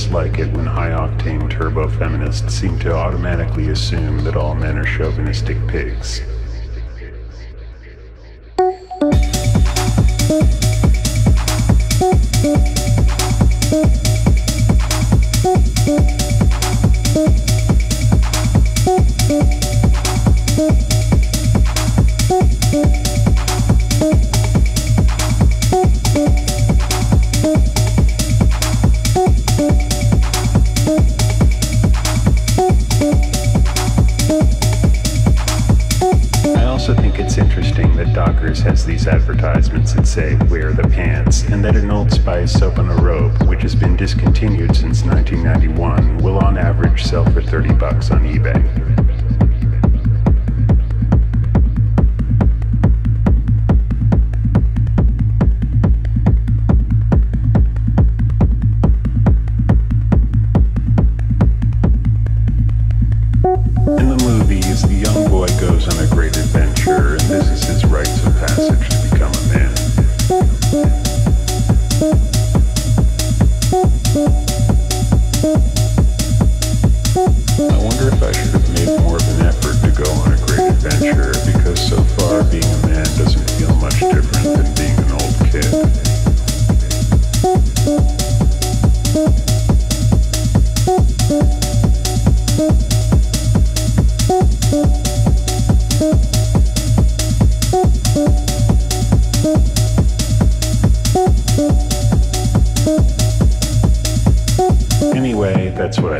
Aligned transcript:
dislike 0.00 0.38
it 0.38 0.50
when 0.52 0.64
high 0.64 0.92
octane 0.92 1.50
turbo 1.50 1.86
feminists 1.86 2.54
seem 2.54 2.78
to 2.78 2.90
automatically 2.90 3.68
assume 3.68 4.24
that 4.24 4.34
all 4.34 4.54
men 4.54 4.78
are 4.78 4.84
chauvinistic 4.86 5.58
pigs. 5.68 6.22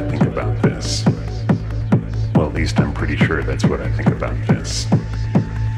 I 0.00 0.08
think 0.08 0.22
about 0.22 0.62
this. 0.62 1.04
Well, 2.34 2.46
at 2.46 2.54
least 2.54 2.80
I'm 2.80 2.94
pretty 2.94 3.16
sure 3.16 3.42
that's 3.42 3.66
what 3.66 3.82
I 3.82 3.92
think 3.92 4.08
about 4.08 4.34
this. 4.46 4.86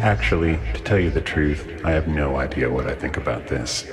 Actually, 0.00 0.61
to 0.74 0.82
tell 0.85 1.00
you 1.00 1.11
the 1.11 1.20
truth, 1.20 1.66
I 1.85 1.90
have 1.90 2.06
no 2.06 2.37
idea 2.37 2.70
what 2.70 2.87
I 2.87 2.94
think 2.94 3.16
about 3.16 3.48
this. 3.48 3.85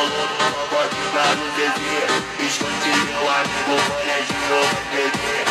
i'm 0.00 0.68
pode 0.70 0.94
ficar 0.94 1.36
no 1.36 1.46
dever 1.56 2.08
Escondido, 2.46 3.18
amigo, 3.28 3.76
foge 3.90 4.22
de 4.26 4.52
outro 4.52 4.82
dever 4.92 5.47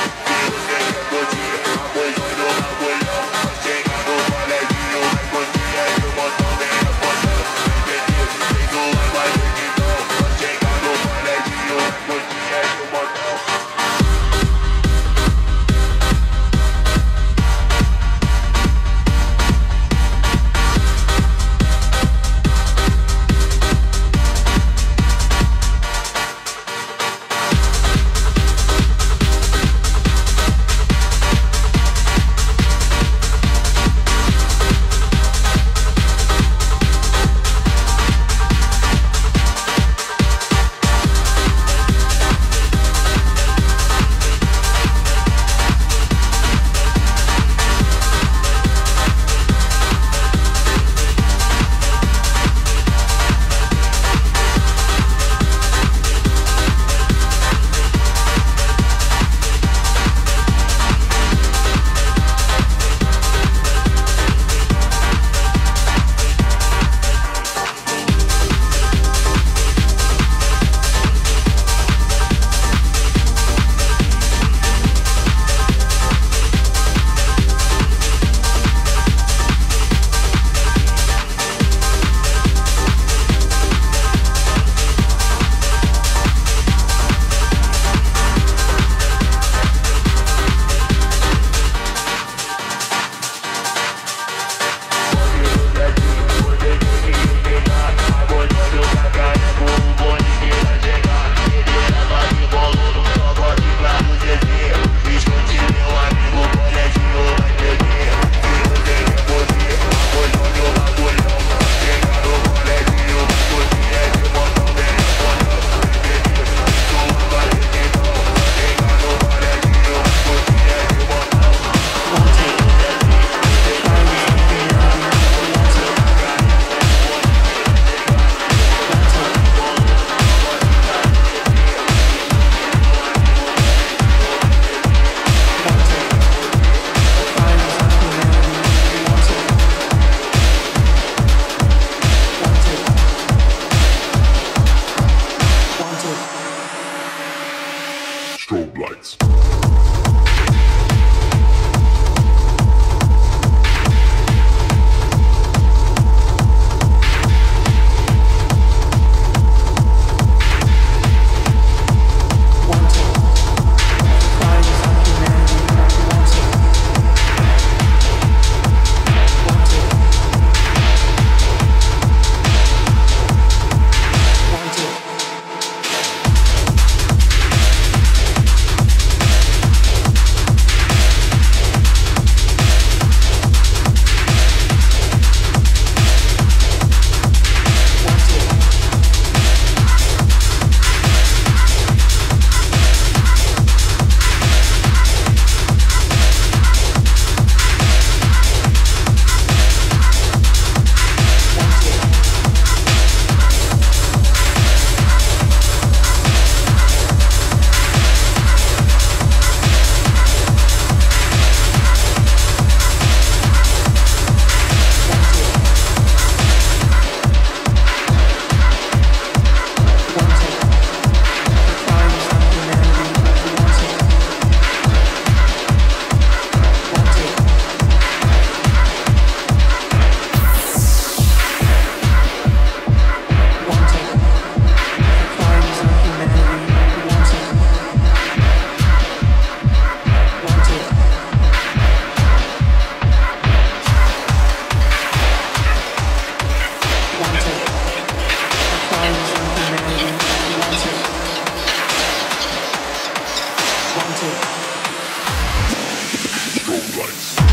Records. 257.07 257.46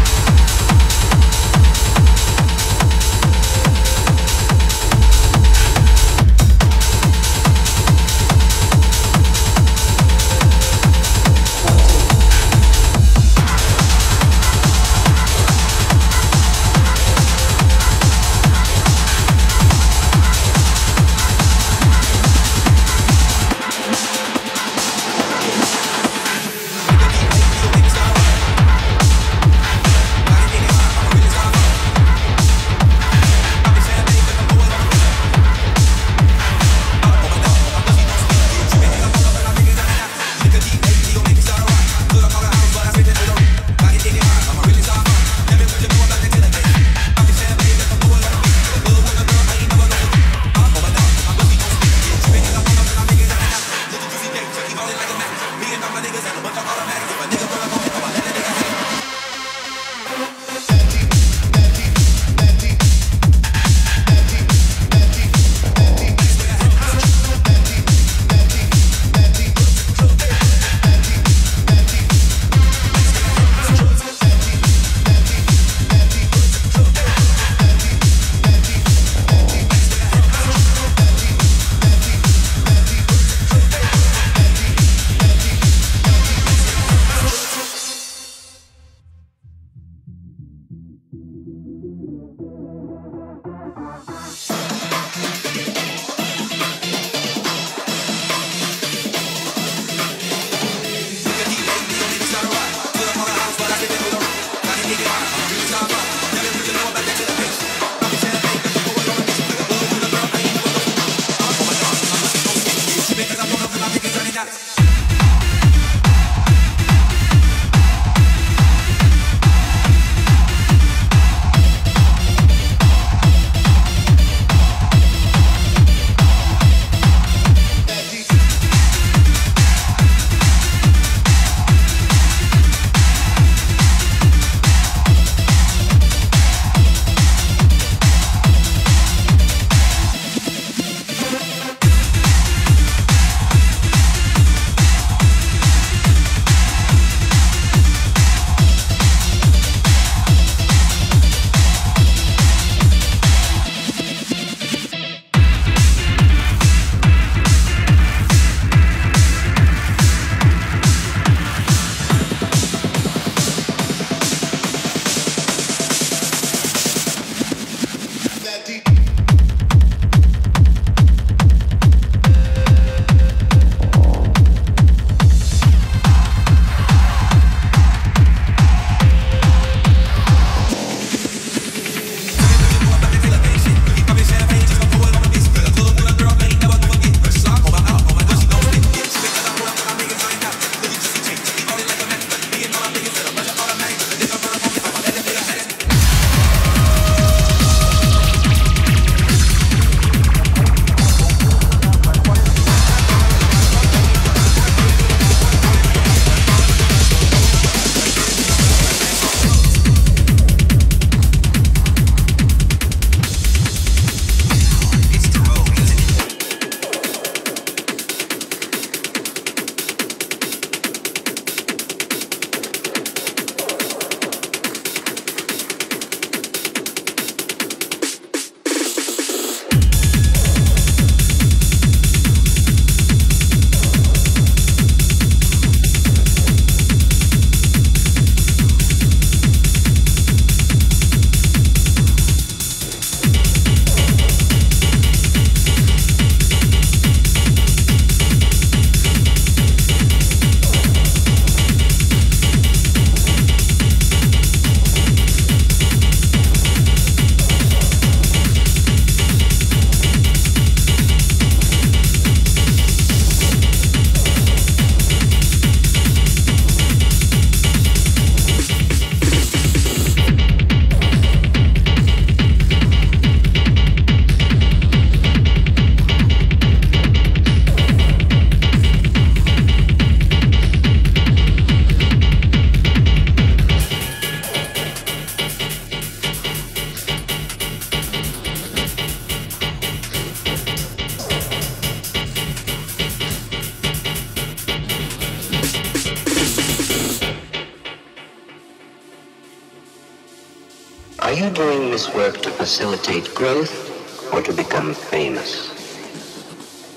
Facilitate 303.04 303.34
growth 303.34 304.32
or 304.32 304.40
to 304.40 304.52
become 304.52 304.94
famous? 304.94 305.68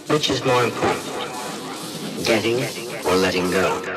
Which 0.09 0.29
is 0.29 0.43
more 0.45 0.63
important, 0.63 1.03
getting 2.25 2.63
or 3.05 3.15
letting 3.15 3.51
go? 3.51 3.96